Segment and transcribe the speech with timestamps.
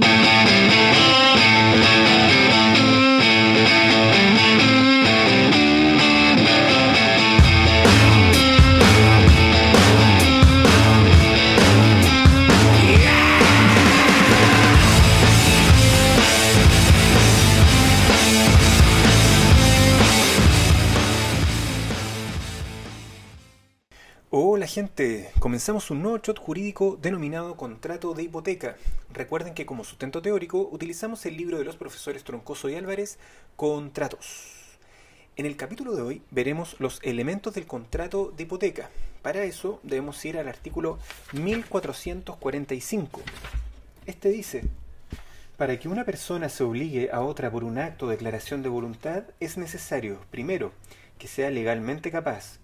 [0.00, 0.29] Thank you.
[24.32, 28.76] Hola gente, comenzamos un nuevo shot jurídico denominado contrato de hipoteca.
[29.12, 33.18] Recuerden que como sustento teórico utilizamos el libro de los profesores Troncoso y Álvarez,
[33.56, 34.68] Contratos.
[35.34, 38.88] En el capítulo de hoy veremos los elementos del contrato de hipoteca.
[39.20, 41.00] Para eso debemos ir al artículo
[41.32, 43.22] 1445.
[44.06, 44.62] Este dice,
[45.56, 49.24] para que una persona se obligue a otra por un acto o declaración de voluntad
[49.40, 50.70] es necesario, primero,
[51.18, 52.60] que sea legalmente capaz,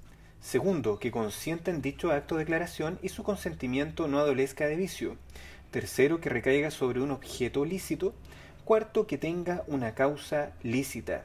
[0.46, 5.16] Segundo, que consienta en dicho acto de declaración y su consentimiento no adolezca de vicio.
[5.72, 8.14] Tercero, que recaiga sobre un objeto lícito.
[8.64, 11.24] Cuarto, que tenga una causa lícita.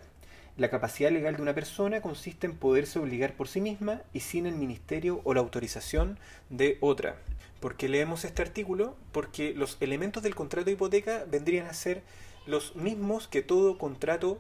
[0.58, 4.48] La capacidad legal de una persona consiste en poderse obligar por sí misma y sin
[4.48, 6.18] el ministerio o la autorización
[6.50, 7.16] de otra.
[7.60, 8.96] ¿Por qué leemos este artículo?
[9.12, 12.02] Porque los elementos del contrato de hipoteca vendrían a ser
[12.48, 14.40] los mismos que todo contrato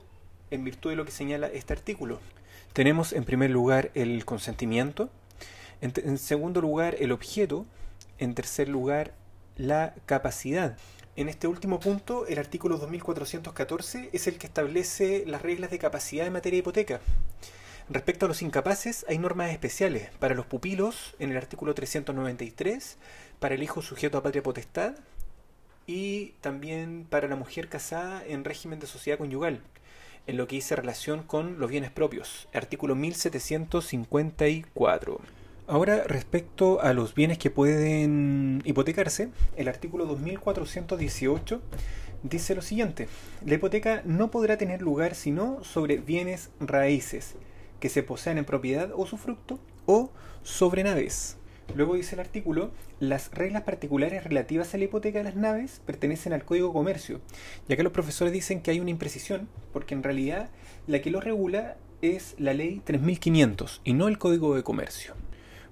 [0.50, 2.20] en virtud de lo que señala este artículo.
[2.73, 5.09] Tenemos en primer lugar el consentimiento,
[5.81, 7.66] en, segundo lugar el objeto,
[8.17, 9.14] en tercer lugar
[9.58, 10.77] la capacidad.
[11.17, 16.25] En este último punto, el artículo 2414 es el que establece las reglas de capacidad
[16.25, 17.02] en materia de hipoteca.
[17.89, 22.97] Respecto a los incapaces, hay normas especiales para los pupilos en el artículo 393,
[23.39, 24.95] para el hijo sujeto a patria potestad
[25.88, 29.61] y también para la mujer casada en régimen de sociedad conyugal
[30.27, 35.19] en lo que dice relación con los bienes propios, artículo 1754.
[35.67, 41.61] Ahora, respecto a los bienes que pueden hipotecarse, el artículo 2418
[42.23, 43.08] dice lo siguiente,
[43.45, 47.36] la hipoteca no podrá tener lugar sino sobre bienes raíces
[47.80, 50.11] que se posean en propiedad o su fruto o
[50.43, 51.37] sobre naves.
[51.76, 56.33] Luego dice el artículo, las reglas particulares relativas a la hipoteca de las naves pertenecen
[56.33, 57.21] al Código de Comercio,
[57.67, 60.49] ya que los profesores dicen que hay una imprecisión, porque en realidad
[60.87, 65.14] la que lo regula es la ley 3500 y no el Código de Comercio.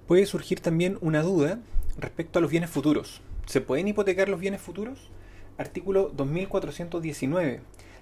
[0.06, 1.60] Puede surgir también una duda
[1.98, 3.20] respecto a los bienes futuros.
[3.46, 5.10] ¿Se pueden hipotecar los bienes futuros?
[5.58, 7.60] Artículo 2419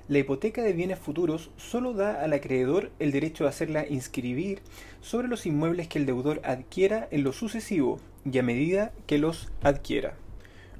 [0.09, 4.61] la hipoteca de bienes futuros solo da al acreedor el derecho de hacerla inscribir
[5.03, 9.53] sobre los inmuebles que el deudor adquiera en lo sucesivo y a medida que los
[9.63, 10.15] adquiera.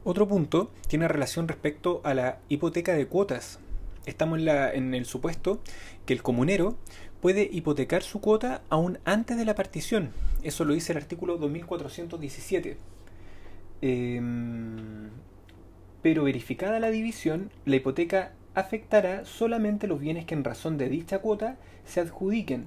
[0.03, 3.59] Otro punto tiene relación respecto a la hipoteca de cuotas.
[4.07, 5.61] Estamos en, el supuesto
[6.07, 6.79] que el comunero
[7.21, 10.13] puede hipotecar su cuota aún antes de la partición.
[10.43, 12.79] Eso lo dice el artículo 2417.
[13.83, 15.11] Em,
[16.01, 21.21] pero verificada la división, la hipoteca afectará solamente los bienes que en razón de dicha
[21.21, 22.67] cuota se adjudiquen,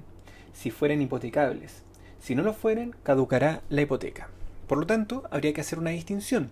[0.52, 1.82] si fueren hipotecables.
[2.18, 4.28] Si no lo fueren, caducará la hipoteca.
[4.66, 6.50] Por lo tanto, habría que hacer una distinción.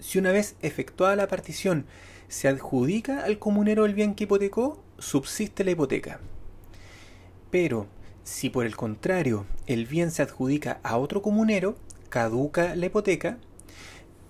[0.00, 1.86] Si una vez efectuada la partición
[2.28, 6.18] se adjudica al comunero el bien que hipotecó, subsiste la hipoteca.
[7.50, 7.86] Pero,
[8.24, 11.76] si por el contrario el bien se adjudica a otro comunero,
[12.08, 13.38] caduca la hipoteca.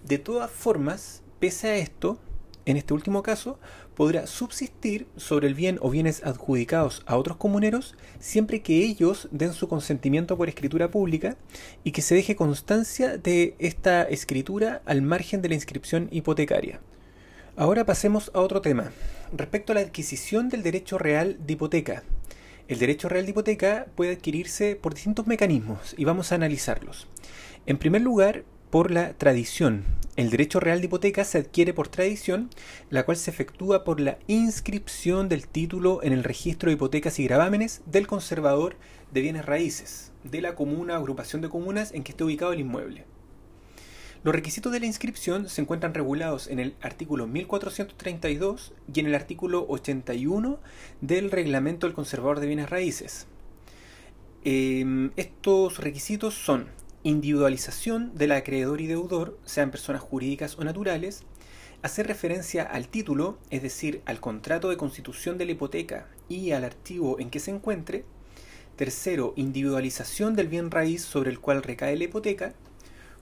[0.04, 2.18] De todas formas, pese a esto,
[2.66, 3.59] en este último caso,
[3.94, 9.53] podrá subsistir sobre el bien o bienes adjudicados a otros comuneros siempre que ellos den
[9.53, 11.37] su consentimiento por escritura pública
[11.84, 16.81] y que se deje constancia de esta escritura al margen de la inscripción hipotecaria.
[17.56, 18.91] Ahora pasemos a otro tema,
[19.33, 22.03] respecto a la adquisición del derecho real de hipoteca.
[22.66, 27.06] El derecho real de hipoteca puede adquirirse por distintos mecanismos y vamos a analizarlos.
[27.65, 29.84] En primer lugar, por la tradición.
[30.16, 32.50] El derecho real de hipoteca se adquiere por tradición,
[32.91, 37.25] la cual se efectúa por la inscripción del título en el registro de hipotecas y
[37.25, 38.77] gravámenes del conservador
[39.12, 42.60] de bienes raíces, de la comuna o agrupación de comunas en que esté ubicado el
[42.60, 43.04] inmueble.
[44.25, 49.15] Los requisitos de la inscripción se encuentran regulados en el artículo 1432 y en el
[49.15, 50.59] artículo 81
[51.01, 53.28] del reglamento del conservador de bienes raíces.
[54.42, 56.69] Em, estos requisitos son
[57.06, 61.22] individualización del acreedor y deudor, sean personas jurídicas o naturales,
[61.82, 66.64] hacer referencia al título, es decir, al contrato de constitución de la hipoteca y al
[66.64, 68.04] archivo en que se encuentre.
[68.74, 72.54] Tercero, individualización del bien raíz sobre el cual recae la hipoteca.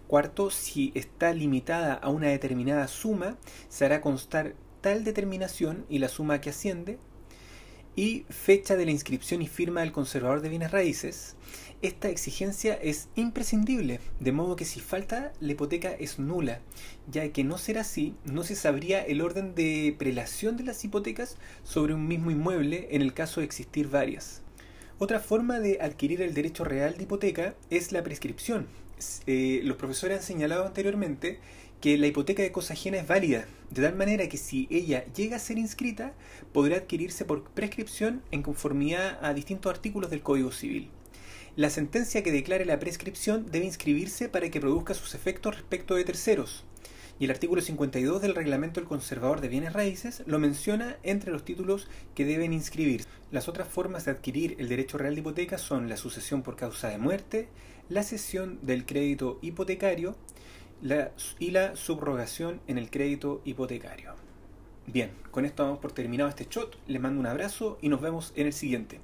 [0.06, 3.36] Cuarto, si está limitada a una determinada suma,
[3.68, 6.98] se hará constar tal determinación y la suma que asciende.
[7.96, 11.36] Y fecha de la inscripción y firma del conservador de bienes raíces,
[11.82, 16.60] esta exigencia es imprescindible, de modo que si falta, la hipoteca es nula,
[17.10, 21.36] ya que no será así, no se sabría el orden de prelación de las hipotecas
[21.62, 24.40] sobre un mismo inmueble en el caso de existir varias.
[24.98, 28.66] Otra forma de adquirir el derecho real de hipoteca es la prescripción.
[29.26, 31.40] Eh, los profesores han señalado anteriormente
[31.84, 35.36] que la hipoteca de cosa ajena es válida, de tal manera que si ella llega
[35.36, 36.14] a ser inscrita,
[36.54, 40.88] podrá adquirirse por prescripción en conformidad a distintos artículos del Código Civil.
[41.56, 46.04] La sentencia que declare la prescripción debe inscribirse para que produzca sus efectos respecto de
[46.04, 46.64] terceros.
[47.18, 51.44] Y el artículo 52 del Reglamento del Conservador de Bienes Raíces lo menciona entre los
[51.44, 53.06] títulos que deben inscribirse.
[53.30, 56.88] Las otras formas de adquirir el derecho real de hipoteca son la sucesión por causa
[56.88, 57.48] de muerte,
[57.90, 60.16] la cesión del crédito hipotecario,
[61.38, 64.14] y la subrogación en el crédito hipotecario.
[64.86, 66.76] Bien, con esto vamos por terminado este shot.
[66.86, 69.00] Les mando un abrazo y nos vemos en el siguiente.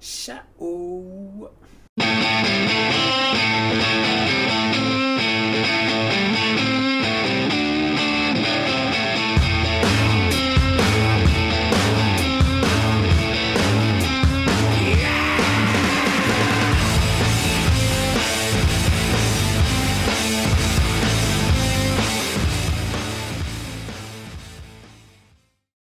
[0.00, 1.50] Chao.